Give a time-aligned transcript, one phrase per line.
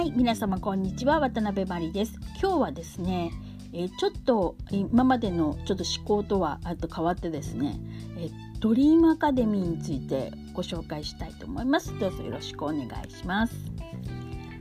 [0.00, 1.20] はい皆様こんにちは。
[1.20, 2.14] 渡辺真理です。
[2.40, 3.32] 今日はですね、
[3.74, 7.78] えー、ちょっと今までのちょっと思考とはあと変わってですね、
[8.16, 8.30] えー、
[8.60, 11.92] ドリームアカデミーについてご紹介したいと思います。
[11.98, 13.54] どうぞよろしくお願いします。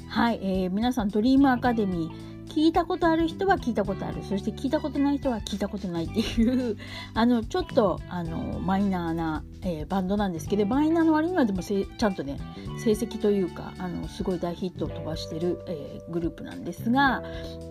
[0.09, 6.77] はい、えー、皆さんドリームアカデミー聞いたことある人は聞いたことあるそして聞いたことない人は聞いたことないっていう
[7.13, 12.39] あのちょっとあのマイナーな、えー、バンドなんですけどマイナーの割にはでもちゃんとね
[12.83, 17.23] 成績というかあのすごい大ヒットを飛ばしてる、えー、グループなんですが、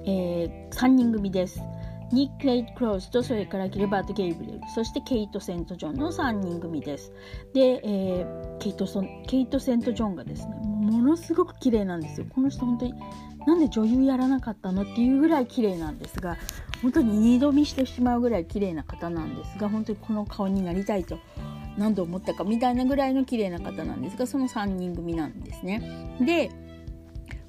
[0.04, 1.60] えー、3人組です。
[2.10, 7.12] ニック・レイト・クローズとそれからギルバート・ゲイブレルそしてケイト・セント・ジョンの3人組です。
[7.52, 8.86] で、えー、ケイト
[9.26, 10.54] ケイト・セント・ジョンがですね
[10.88, 12.26] ものすごく綺麗なんですよ。
[12.28, 12.94] この人本当に
[13.46, 16.36] なんで女優やらなかったのっていうぐらい綺麗なんですが
[16.82, 21.18] 本当に二度見してしまうぐらい綺麗な方なんですが本当にこの顔になりたいと
[21.78, 26.18] 何度思ったかみたいなぐらいの綺麗な方なんですがその3人組なんですね。
[26.20, 26.50] で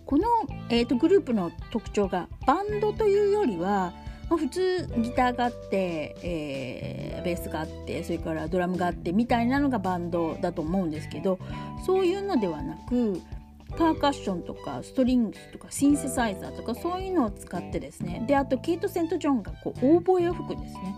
[0.05, 0.25] この、
[0.69, 3.93] えーと、グループの特徴がバンドというよりは
[4.29, 11.39] まあ、普通ギターがあって、えー、ベースがあってそれからドラムがあってみたいなのがバンドだと思うんですけど
[11.85, 13.21] そういうのではなく
[13.77, 20.95] パーカッションとかストリングスとかシンセサイザーとかそういうのを使ってですねであとケイト・セント・ジョンがこうオーボエを吹くんですね。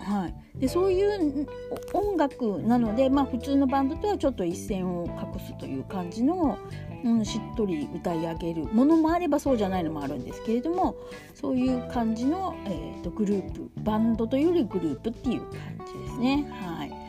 [0.00, 1.46] はい、でそういう
[1.94, 6.58] 音楽なので、まあ、普通のバンドとはちょっと一線を画すという感じの、
[7.04, 10.96] うん、しっとり歌い上げるものもあればそうじゃないのもあるんですけれども
[11.34, 16.50] そういう感じの、えーと、グループバンドというよりグループっていう感じですね。
[16.50, 17.04] はい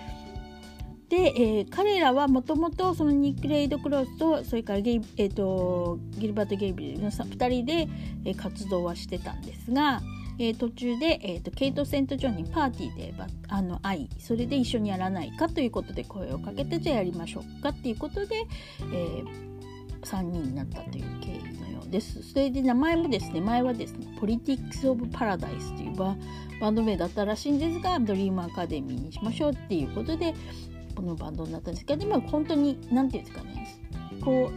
[1.07, 7.87] で、えー、彼らはもともとそのニック・レイド・クロスとそれからゲイ、えーと、ギルバート・ゲイブリルの2人で、
[8.25, 10.01] えー、活動はしてたんですが、
[10.39, 13.13] えー、途中で、えーと、ケイト・セント・ジョンにパーティーで
[13.47, 18.47] あの会いそれで一緒にやらないかということで声をかけてじゃあやりましょうかっていうことで、
[18.91, 19.54] えー、
[20.05, 22.21] 3人になったという経緯のようです。
[22.23, 26.15] それで名前もですね前はですねポリティックス・オブ・パラダイスというバ
[26.69, 30.33] ンド名だったらしいんですがドリームアカデミーにしましょうっていうことで
[30.95, 33.75] このバンドになったんですけどでも本当に何て言うんですかね
[34.23, 34.51] こ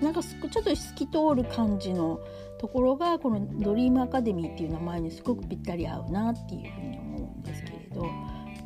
[0.00, 2.20] うなんかちょっと透き通る感じの
[2.58, 8.06] ところがこのドリームアカデミーっていう名前にすごくぴったり合うなっていうふうに思うんですけれど。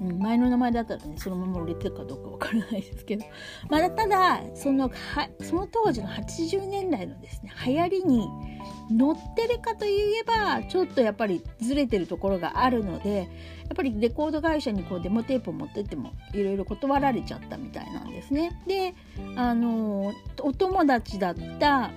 [0.01, 3.25] うん、前の名前だったらねそのまま売れてるかどうかわからないですけど、
[3.69, 8.29] まあ、ただそのはその当時の80年代のですね流行りに
[8.91, 18.63] 乗ってるかといえばちょっとやっぱりずれてるところがあるのでやっぱりレコード会社にこうデモテープを持ってってもいろいろ断られちゃったみたいなんですね。
[18.67, 18.95] で
[19.37, 21.91] あのお友達だった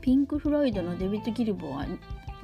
[0.00, 1.86] ピンク・フロイドのデビッド・ギルボア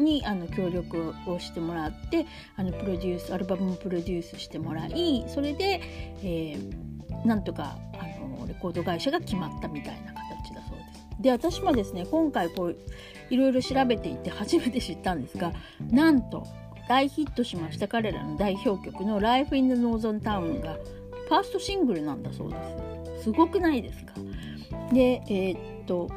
[0.00, 5.81] にあの協力をしてもらってあのプロデュースアルバムをプロデュースしてもらいそれで、
[6.22, 11.06] えー、なんとかあのレコード会社が決まったみたいな形だそうです。
[11.21, 12.77] で私もですね今回こう
[13.31, 15.53] いろいろ調べていて初めて知ったんですが
[15.91, 16.47] なんと
[16.88, 20.78] 大ヒットしました彼らの代表曲の「Life in the Northern Town」が
[21.28, 22.56] ファーストシングルなんだそうで
[23.19, 23.25] す。
[23.25, 24.15] すごくないですか？
[24.93, 26.09] でえー、っと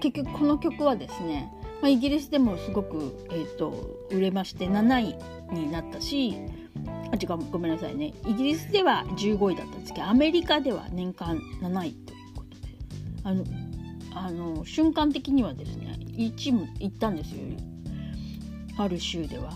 [0.00, 1.50] 結局この曲はですね、
[1.84, 5.18] まあ、イギリスでもすごく、えー、っと売れまして7
[5.52, 6.34] 位になったし
[7.12, 8.14] あ違うごめんなさいね。
[8.26, 12.74] イギリスでは15位だったんですけどアメリカでは年間7位ということで
[13.22, 13.44] あの
[14.14, 17.36] あの瞬間的にはですね1位も行ったんですよ。
[18.78, 19.52] ある州では。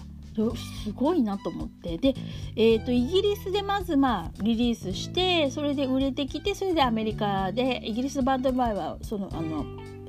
[0.85, 1.97] すごいなと思って。
[1.97, 2.15] で、
[2.55, 9.65] えーと、イギリスでまずまあリリースしてそれで売れてきてそれでアメリカでイギリスのバンドの場合はそのあの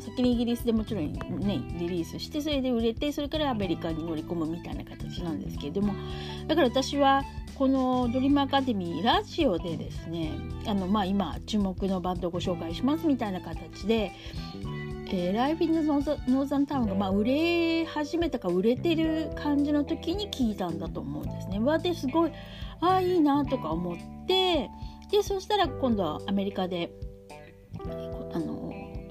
[0.09, 5.93] 先にイギリスでもちろんねリリースしてそれで売れてそれからアメリカに乗り込むみたいな形なんですけれども
[6.47, 7.23] だから私は
[7.55, 10.31] このドリームアカデミーラジオでですね
[10.65, 14.11] あのまあ今注目のバンドをご紹介しますみたいな形で
[15.11, 21.59] えー、ライブ・イン・ザ・ノーザンタウンが、まあ、売れ始めたか売れてる感じの時に聞いたんだと思うんですね。
[21.59, 22.31] わですごい
[22.79, 24.69] ああいいなとか思って
[25.11, 26.91] でそしたら今度はアメリカで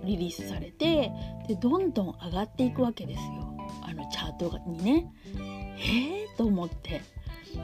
[0.08, 1.12] リリースされて
[1.46, 3.56] でどんどん上がっていくわけですよ。
[3.82, 5.12] あのチャートにね。
[5.37, 7.00] えー、と思って。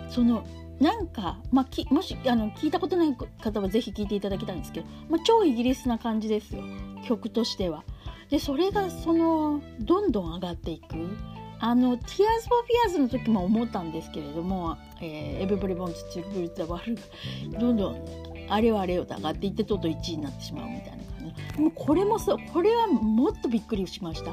[0.08, 0.44] その
[0.80, 6.62] なんか、まあ、きもしあの聞いたことない方は是非聞いていただきたいんですけど、まあ、超イギリスな感じですよ。
[7.06, 7.84] 曲としては。
[8.30, 10.96] でそれがそのどんどん上がっていく。
[11.60, 17.00] あの「Tears for Fears」の時も思ったんですけれども「えー、Everybody Wants to Lose the World」
[17.54, 17.96] がどんどん
[18.48, 21.03] あれはあれよと上がっていってとうとう1位になってしまうみたいな。
[21.58, 24.32] もうこれもそうこれはもっとびっくりしました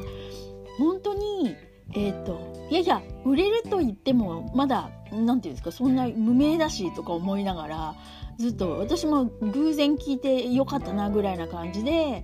[0.77, 1.55] 本当に
[1.93, 7.95] えっ、ー、といやいや売れると言ってもまだ何て言うんですかそんな無名だしとか思いながら
[8.37, 12.23] ずっと私も偶然聞いてよかったなぐらいな感じで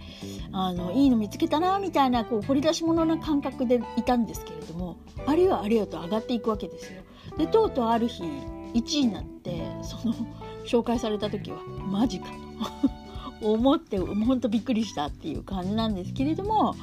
[0.52, 7.04] あのいいの見つけたなみたいなこう掘り出し物な感覚でいたんですけれどもあるいはあれよと上がっていくわけですよ。
[7.38, 10.16] でとうとうある日1位になってその
[10.66, 13.07] 紹介された時はマジかと
[13.42, 16.76] 思ってほんとびっくりしたっていう感じなんですけれども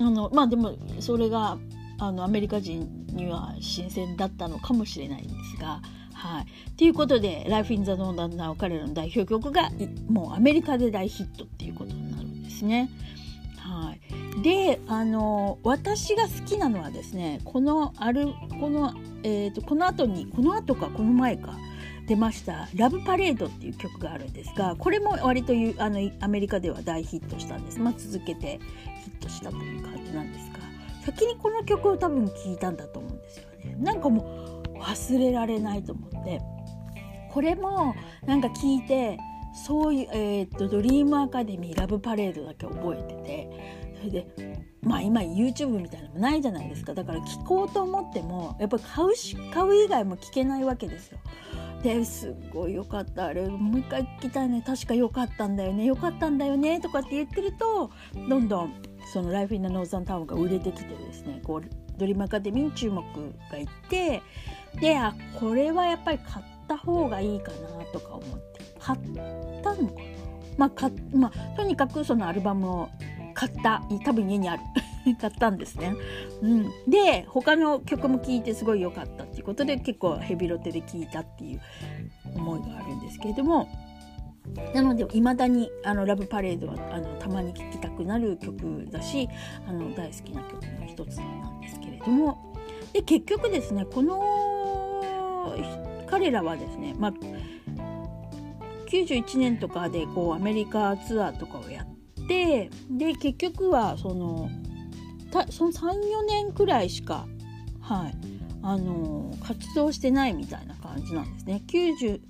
[0.00, 1.58] あのまあでもそれが
[1.98, 5.80] あのアメリカ人には新鮮だったのかもしれないんですが。
[6.12, 6.46] はい。
[6.76, 9.70] ということで、Life in the Northern Now 彼らの代表曲が
[10.08, 12.90] もうアメリカで大ヒットっていうことになるんですね。
[13.56, 14.42] はい。
[14.42, 18.28] で、あの、私が好きなのはですね、このある、
[18.60, 21.56] この、え、ー、と、この後に、この後か、この前か、
[22.08, 25.52] 出ました「ラブパレード」っていう曲があるんですがこれも割と
[25.82, 28.58] あのアメリカでは大ヒットしたんです、まあ、続けて
[29.04, 30.58] ヒットしたという感じなんですが
[31.04, 33.76] 先にこの曲を多分聴いたんだと思うんですよね。
[33.78, 36.40] なんかもう忘れられないと思って。
[37.30, 37.94] これも
[38.26, 39.18] なんか聞いて
[39.54, 46.94] そういう、えー、っとドリームアカデミーラブパレードだけ覚えててそれでまあ今 YouTube みたいなのもないじゃないですか。
[46.94, 51.18] だから聞こうと思ってもやっぱり買うし買う以外も聞けないわけですよ。
[51.82, 53.26] ですっごい良かった。
[53.26, 54.62] あれもう一回聞きたいね。
[54.66, 55.84] 確か良かったんだよね。
[55.84, 56.80] 良かったんだよね。
[56.80, 57.90] とかって言ってると
[58.28, 58.82] どんどん
[59.12, 61.40] その「ライフ・イン・ナ・ノーザン・タウン」が売れてきてですね。
[61.44, 63.02] こうドリームアカデミーに注目
[63.50, 64.22] がいって
[64.80, 68.58] であこれはやっぱり買った方がいいかなとか思って。
[68.80, 68.98] 買っ
[69.62, 70.00] たのかな？
[70.56, 72.88] まあかまあ、とにかくそのアルバムを
[73.34, 73.82] 買った。
[74.04, 74.62] 多分家にある。
[75.20, 75.94] 買ったんですね。
[76.42, 81.60] うん、で他の曲も聴いてすごい良かったっていうことで結構ヘビロテで聴いたっていう
[82.34, 83.68] 思いがあるんですけれども。
[84.74, 89.28] なのでいまだにあの「ラブパレードは」あのたまに聴きたくなる曲だし
[89.68, 92.54] あの大好きな曲の一つなんですけれども。
[92.94, 94.22] で結局ですねこの
[96.06, 97.12] 彼らはですね、まあ、
[98.90, 104.48] 91年とかでこうアメリカツアーとかをやってで結局はその
[105.50, 107.26] その34年くらいしか、
[107.80, 111.62] はいあの活動してないみたいな感じなんですね。
[111.68, 112.20] 90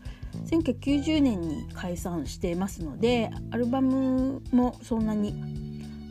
[0.47, 5.33] 1990年に解散してますのでアルバムもそんなに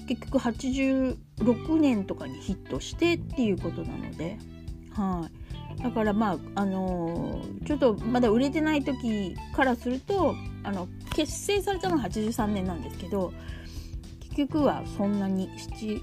[0.08, 4.38] 結局86年とかにヒットしてっていうことなので、
[4.92, 5.30] は
[5.78, 13.32] い、だからまああのちょっとまだ売れてない時からするとあの結成されたのは83年なんですけど
[14.22, 16.02] 結局はそんなに7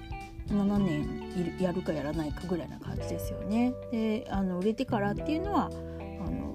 [0.49, 3.73] 7年やるかやらないかぐらいな感じですよね。
[3.91, 6.55] であの売れてからっていうのはあの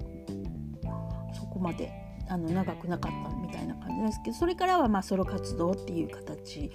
[1.34, 1.92] そこまで
[2.28, 6.70] あの長くなかったみたいな感じなんですけどそれからはまソロ活動っていう形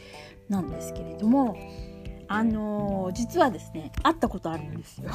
[0.49, 1.57] なんですけれども。
[2.27, 5.09] あのー、実はですね会ったことあるんですよ。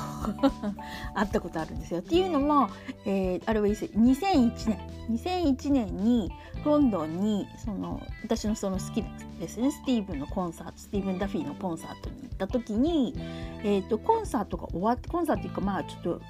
[1.15, 2.01] 会ったことあるんですよ。
[2.01, 2.69] っていうのも、
[3.05, 5.01] えー、あれは2001年。
[5.11, 6.31] 2001年に
[6.65, 9.03] ロンドンにその私のその好き
[9.41, 13.15] ですねスティーブンのコンサートスティーブン・ダフィーのコンサートに行った時に、
[13.65, 16.21] えーと、コンサートが終わってコンサートっていうかまあちょっと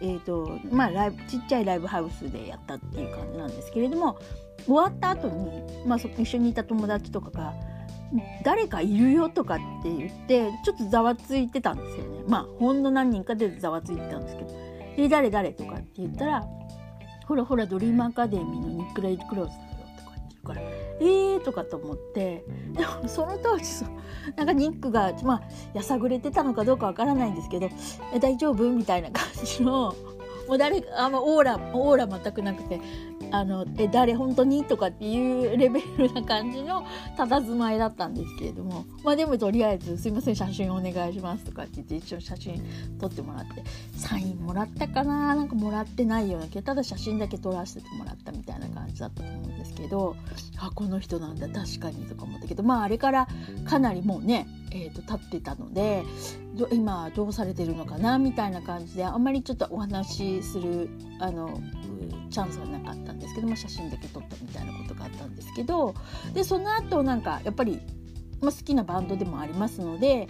[0.00, 4.16] えーとまあ、ライブちっちゃいライブハウスでやったっていう感じなんですけれども
[4.64, 7.54] 終わった後にまあ、一緒にいた友達とかが
[8.42, 14.50] 誰かいるよとかって言ってちょっとざわついてたんですよねまあほんの何人かでざわついてたんですけど
[14.96, 16.44] 「え誰誰?」とかって言ったら
[17.26, 19.68] 「ほらほらドリームアカデミーのニック・レイ・クローズだよ」
[19.98, 20.60] とか言ってるから
[21.00, 23.84] 「えー」とかと思ってでもその当時そ
[24.36, 25.42] なんかニックがまあ
[25.74, 27.68] やさぐれてたのかどうかわからないんですけど
[28.14, 29.94] 「え大丈夫?」みたいな感じの
[30.48, 32.80] もう誰あんまオーラオーラ全くなくて
[33.30, 36.86] あのえ誰本当にとかっていうレベルな感じの
[37.16, 42.64] 佇まいだったんですけれどもまあでもとりあえず「すいません写真お願いします」とかって言って一応写真
[42.98, 43.62] 撮ってもらって
[43.96, 50.16] サインもらったかななんかもらってないようなけどただ写真だけ撮らせてもらったみたいな感じだったと思うんですけど
[50.56, 53.28] あこの人なんだ確かにとか思ったけどまああれから
[53.66, 56.04] かなりもうねえーと、立ってたので
[56.72, 60.88] 今どうされてるのかなみたいな感じであんまりちょっとお話しする
[61.20, 61.60] あの
[62.30, 65.94] チャンスはなかったんですけど、まあ、写真だけ撮ったみたいなことがあったんですけど
[66.34, 67.80] でその後なんかやっぱり、
[68.40, 70.28] まあ、好きなバンドでもありますので、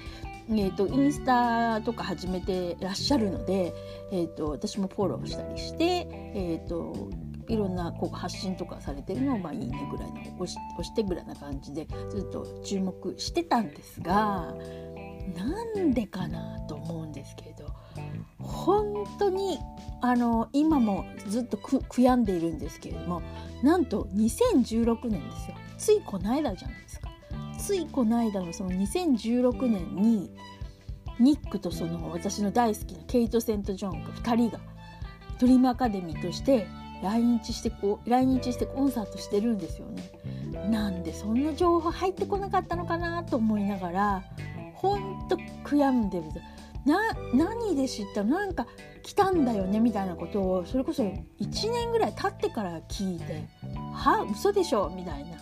[0.50, 3.74] えーと、インスタとか始めてらっしゃるので、
[4.12, 7.10] えーと、私もフォローしたりして、えーと、
[7.48, 14.54] いろんなこう発信とかされてるのを、まあ、いいねぐらいの押し押してぐらいな感じでずっと注目してたんですが
[15.36, 17.66] なんでかなと思うんですけれど
[18.38, 19.58] 本当に
[20.00, 23.22] あの今もずっと悔やんでいるんですけれども
[23.62, 27.10] なんと2016年ですよついこの間じゃないですか
[27.58, 30.30] ついこの間のその2016年に
[31.18, 34.60] ニックとその私の大好きなケイト・セント・ジョンが2人が
[35.40, 36.66] ドリームアカデミーとして
[37.02, 40.10] 来日してこう来日してコンサートしてるんですよね。
[40.68, 44.24] なんでそんな情報入ってこなかったのかなと思いながら
[44.78, 46.24] ほんと悔やんでる
[46.86, 46.98] な
[47.34, 48.66] 何で知ったなんか
[49.02, 51.16] 来たんだよねみたいなことをそれこそ1
[51.72, 53.44] 年ぐらい経ってから聞いて
[53.92, 55.36] 「は嘘でしょ」みたいな。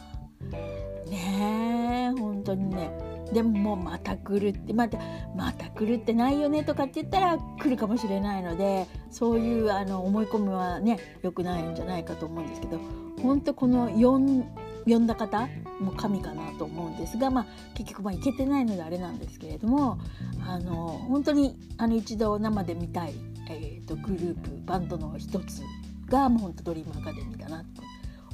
[1.11, 2.91] ねえ本当にね。
[3.33, 4.99] でももうまた来るってまた
[5.37, 12.79] また来るってないよねとかって言ったら来るかもしれないのでそういうあの思い込みはね良くないんじゃないかと思うんですけど
[13.21, 14.45] 本当この4
[14.87, 15.49] 呼んだ方
[15.81, 19.99] も神かなと思うんですが、まあ、結局まあ行けてないのであれなんですけれども
[20.47, 23.15] あの本当にあの一度生で見たい、
[23.51, 25.63] えーと、グループバンドの一つ
[26.09, 27.83] がもう本当ドリームアカデミーだなと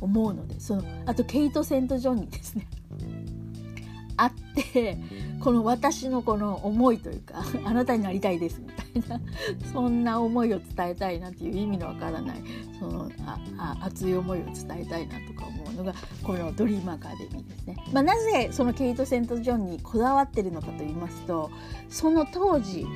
[0.01, 2.67] 思うのでそのあとケイト・セント・ジョンにですね
[4.19, 4.33] あっ
[4.73, 4.99] て
[5.41, 9.21] この私のこの思いというか あなたになりたいですみたいな
[9.73, 12.43] そんな思いを伝えたいなっていう意味のわからない
[12.79, 15.32] そのああ熱い思いを伝えたいなと
[15.73, 17.77] うのがこのドリームアカデミーですね。
[17.93, 21.51] まあ、なぜそのケイト・セント・ジョンにこだわってるのかと言いますと
[21.89, 22.87] その当時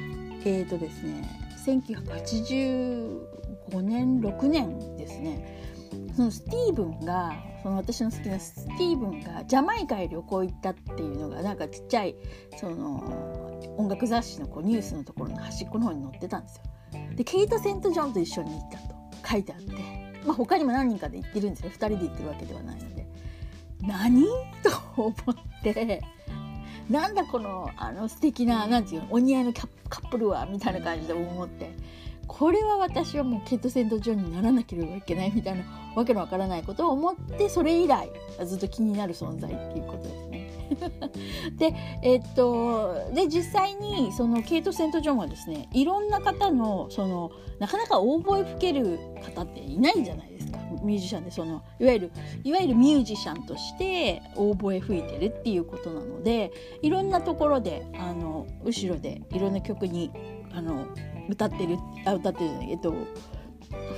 [0.45, 5.56] えーとですね1985年6年ですね
[6.14, 12.14] そのスティーブンがその私の好きなスティーブンがジャマイカへ旅行行ったっていうのがなんかちっちゃい
[12.56, 16.62] その音楽雑誌のこうニュースのところの端っこの方に載ってたんですよ。
[17.16, 18.95] でケイト・セント・ジョンと一緒に行ったと
[19.28, 21.71] 書いてあって、まあ、他にも何人かで行ってるんですよ。
[21.71, 23.06] 2人で行ってるわけではないので。
[23.80, 24.25] 何？
[24.62, 25.14] と思っ
[25.62, 26.02] て。
[26.90, 30.47] なんだこのあの素敵ななんていうのお似合いのカップルは？
[30.47, 31.75] みたいな感じで思って。
[32.28, 35.64] これは私はもうケット・セント・ジョンにならなければいけないみたいな
[35.95, 38.11] わけのわからないことを思ってそれ以来
[38.45, 40.45] ずっと気になる存在っていうことですね。
[41.58, 50.58] でえっとで実際にそのケイト・セント・ジョンはですねいろんな方のそのなかなかオーボエ吹ける方っていないじゃないですか。
[50.82, 52.11] ミュージシャンでそのいわゆる
[52.44, 60.11] いわゆるミュージシャンとしてオーボエ吹いてるっていうことなのでいろんなところであの後ろでいろんな曲に
[60.52, 60.87] あの
[61.28, 62.94] 歌ってるあ歌ってるえっと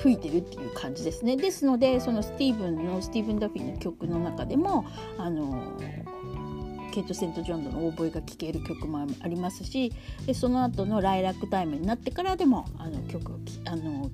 [0.02, 1.36] 吹いてるっていう感じですね。
[1.36, 4.86] ですのでそのスティーブンのスティーブン・ダフィーの曲の中でも
[5.18, 5.62] あの
[6.88, 9.92] ケイト・セント・ジョンドのオーボエが聴ける曲もありますし
[10.26, 13.32] でその後の「ライラックタイム」になってからでもあの曲
[13.64, 14.10] あの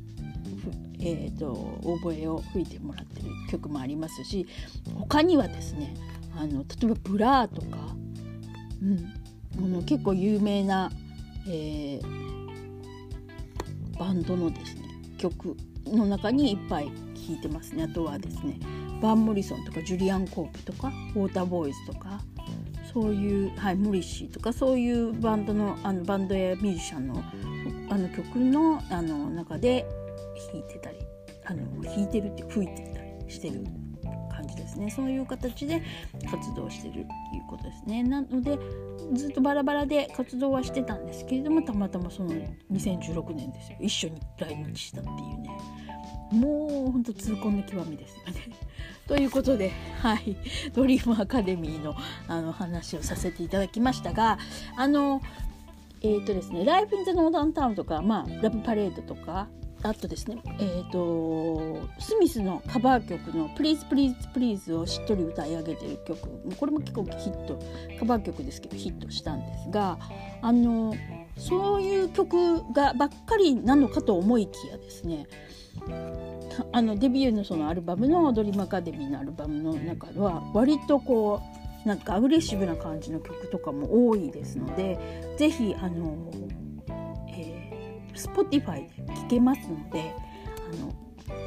[1.07, 4.47] えーと、オーボエを吹いてもらってる曲もありますし
[4.95, 5.95] 他にはですね
[6.35, 7.95] あの例えば「ブラー」とか、
[8.83, 9.13] うん、
[9.59, 10.91] あの結構有名な、
[11.47, 14.83] えー、バンドのですね
[15.19, 17.85] 曲の中にいっぱい聴いてますね。
[17.85, 18.59] あとはですね
[19.03, 22.23] バン・モリソンとかジュリアン・コープとかウォーターボーイズとか
[22.95, 27.25] そういう、はい、モリシーとかそういうバンドのあのバンドやミュージシャンの
[27.91, 29.85] あの曲のあの中で
[30.53, 30.99] 弾いてたり
[31.45, 33.65] あの弾いてるって吹いてたりしてる
[34.31, 34.91] 感じですね。
[34.91, 35.83] そういう形で
[36.31, 37.07] 活動してるっていう
[37.49, 38.59] ことですねなので
[39.13, 42.31] ずっとバラバラで活動はしてたんですけれどもたまたまその
[42.71, 43.79] 2016年ですよ。
[43.81, 45.51] 一緒に来日したっていうね。
[46.31, 48.51] もうほんと痛恨の極みですよね。
[49.07, 50.37] ということで、はい、
[50.73, 51.95] ドリームアカデミーの
[52.27, 54.39] あの話をさせていただきましたが
[54.77, 55.21] あの
[56.01, 59.49] えーとですね、ライフ・イン・ザ・ノーダン・タウンとか、まあ、ラブ・パレードとか
[59.83, 67.59] あとですね、えーと、スミスのカバー曲の「Please Please Please」をしっとり歌い上げてる曲これも結構ヒット
[67.99, 69.99] カバー曲ですけどヒットしたんですが
[70.41, 70.95] あの
[71.37, 75.27] そういう曲がばっかりなのかと思いきやですね
[76.73, 81.41] あのデビューのそのアルバムの「ドリームアカデミー」のアルバムの中では割とこ
[81.85, 84.99] うなんかアグレッシブな感じの曲とかも多いですので
[85.37, 86.31] 是非あの
[87.29, 90.15] え Spotify で聴けますので
[90.73, 90.95] あの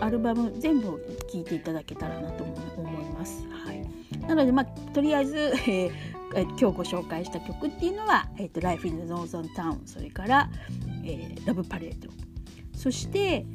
[0.01, 0.88] アルバム全部
[1.32, 2.53] 聴いていただけたらなと思
[2.89, 3.48] います。
[3.50, 3.88] はい、
[4.27, 10.50] なので、まあ、とりあえず、えー、今日ご紹介した曲っていうのは「えーと、Life in the Northern Town」それから
[11.03, 12.10] 「えー、Love Parade」
[12.75, 13.46] そして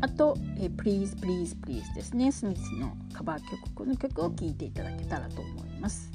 [0.00, 6.10] あと、えー、Please Please Please ですねスミスのカバー曲この曲を聴いていただけたらと思います。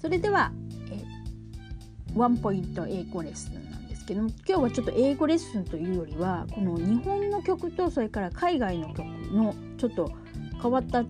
[0.00, 0.52] それでは、
[0.90, 10.10] えー、ワンポイント英語レッスンなんですけども今日はちょっと英語レッスンというよりはこの日本の曲とそれから海外の曲のちょっと
[10.62, 11.04] 変わった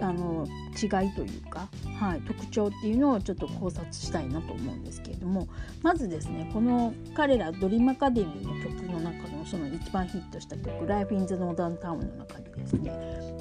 [0.00, 0.46] あの
[0.76, 1.68] 違いというか、
[1.98, 5.48] はい、特徴っていうのをちょっと考察したいなと思うんですけれども
[5.82, 12.92] まずですねこの彼らドリームアカデミーの曲の中のその一番ヒットした曲「Life in the Northern Town」の中でですね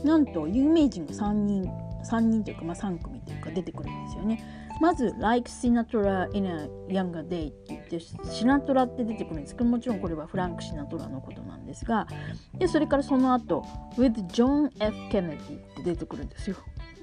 [0.03, 1.63] なんと有名人が3人
[2.05, 4.65] 3人というか、まあ、3組というか出てくるんですよね。
[4.79, 12.07] まず「Like Sinatra in a Younger Day」って言ってシナトラって出てくるんですけどもちろんこれはフランク・シナトラのことなんですが
[12.57, 13.63] でそれからその後
[13.97, 14.93] With John F.
[15.09, 16.57] Kennedy」って出てくるんですよ。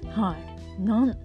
[0.09, 1.15] はいなん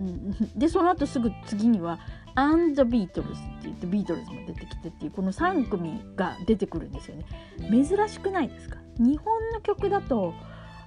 [0.56, 1.98] でその後すぐ次には
[2.38, 3.24] 「And the Beatles」って
[3.64, 7.24] 言ってビートルズも出てきてっていうこの3組が出てくるんですよね。
[7.70, 8.78] 珍しくないですか？
[8.98, 10.34] 日本の曲だと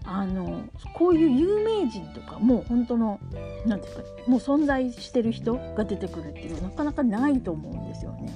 [0.05, 0.63] あの
[0.95, 3.19] こういう有名人とかもう本当の
[3.65, 8.33] 何て言うかもう存在してる人が出てくるっていうのはなかなかないと思うんですよね。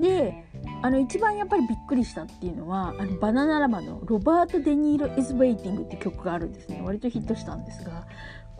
[0.00, 0.44] で
[0.80, 8.06] あの一番やっぱりびっくりしたっていうのはあのバナナラマの「ロバート・デ・ニーロ・イズ・ウェイティング」って曲があるんですね割とヒットしたんですが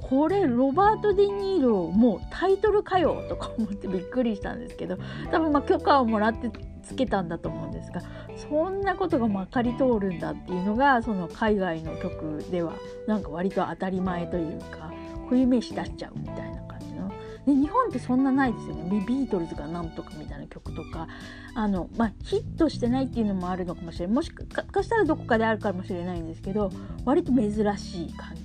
[0.03, 4.99] これロバート・デ・ニーロもうタイトルかよとか思ってびっくりしたんですけど
[5.31, 6.51] 多分まあ許可をもらって
[6.83, 8.03] つけたんだと思うんですが
[8.37, 12.75] そんなことがまかり通るんだっていうのがその海外の曲では
[13.07, 14.93] なんか割と当たり前というか
[15.29, 17.09] こういう名詞出しちゃうみたいな感じの。
[17.47, 19.05] で日本ってそんなないですよね。
[19.07, 21.09] ビートルズがなんとかみたいな曲とか。
[21.55, 24.15] あの、まあ、ヒットしてないっていうのもあるのかもしれない。
[24.15, 26.71] もしかしたらどこかであるかもしれないんですけど
[27.05, 28.42] 割と珍しい感じ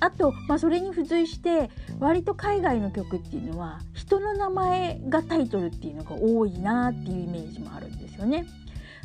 [0.00, 8.46] あと、まあ、それに付随して割と海外の曲っていうのは人の名前がタイトルっていうのが多いなっていうイメージもあるんですよね。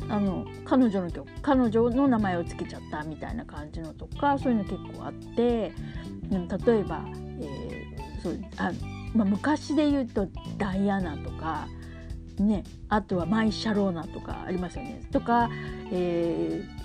[0.08, 7.04] あの彼女の曲彼女の名前を付けちゃったみたいな感じのとかそういうの結構あって例えば、
[7.40, 8.72] えー、そうあ
[9.14, 11.68] まあ、昔で言うとダイアナとか、
[12.38, 15.00] ね、あとはマイ・シャローナとかありますよね。
[15.12, 15.48] とか、
[15.92, 16.83] えー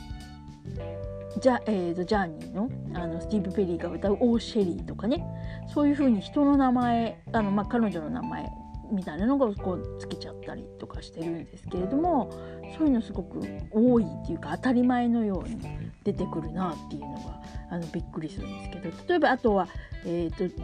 [1.39, 5.25] ジャ,、えーと、ジャーニーのあのスティーブ・ペリーが歌う「オー・シェリー」とかね。
[5.73, 8.51] そういうふうに人の名前あの、まあ、彼女の名前
[8.91, 12.31] みたいなのがこうつけちゃったりとかしてるんですけれども
[12.77, 13.39] そういうのすごく
[13.71, 15.59] 多いっていうか当たり前のように
[16.03, 18.89] 出てくるなっていうのがあのびっくりするんですけど。
[19.07, 19.67] 例えばあとは、
[20.05, 20.55] えーと、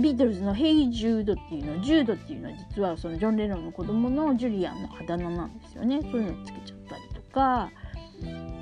[0.00, 6.00] ビートルズの「ヘイ・ジュード」っていうのジュードっていうのは実はそのジョン・レノンの子供のジュリアンのあだ名なんですよね。
[6.02, 7.70] そういうのつけちゃったりとか。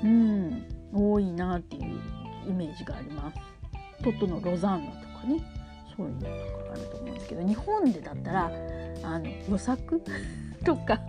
[0.03, 0.63] うん。
[0.93, 1.83] 多いなっていう
[2.49, 3.37] イメージがあります。
[4.03, 5.61] トットのロザンナとかね。
[5.95, 6.31] そういうのとか
[6.73, 8.51] あると思うんですけど日本でだったら
[9.03, 10.01] あの予作？
[10.63, 10.99] とか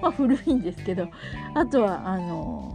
[0.00, 1.06] まあ古いんですけど
[1.54, 2.74] あとはあの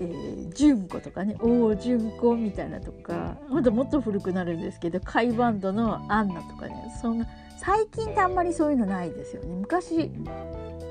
[0.00, 7.26] えー、純子とかね「おお純子」みたいなとかまたもっと古くなるんですけどカイバンドの「アンナ」とかねそんな
[7.58, 9.54] 最近ってあんまりそういうのないですよね。
[9.54, 10.10] 昔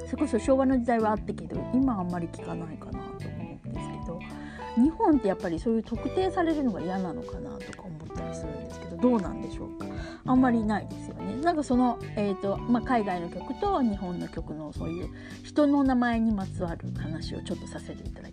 [0.08, 3.33] それこそ昭和の時代はあったけど今あんまり聞かないかなと。
[4.76, 9.86] 日本ってやっぱりそういう特定されるのが嫌なのかなとか思ったりするんですけどどうなんでしょうか？
[10.26, 15.10] あんまりないですよねなんかその、えーとまあ、海外の曲と日本の曲のそういう
[15.44, 18.30] 人の名前にまつわる話をちょっとさせていただ。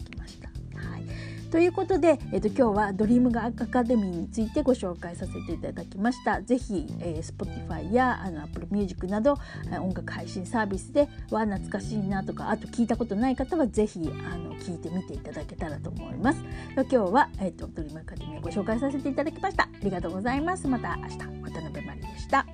[1.50, 6.40] ということで、えーと、今日はドリームがアカデミーについてご紹介させていただきました。
[6.42, 9.36] ぜひ、えー、Spotify やあの Apple Music など
[9.80, 16.40] 音楽配信サービスでわ懐かしいなとかあと聞いたことない方はぜひあの聞いてみていただけたらと思います。
[16.76, 19.64] 今日は、えーと、ドリームアカデミーをご紹介させていただきました。
[19.64, 20.68] ありがとうございます。
[20.68, 21.26] また明日渡
[21.62, 22.46] 辺真理でした。